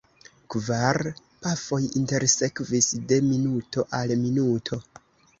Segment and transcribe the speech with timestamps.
[0.53, 0.97] Kvar
[1.47, 4.81] pafoj intersekvis de minuto al minuto.